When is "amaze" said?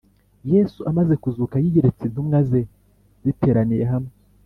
0.89-1.13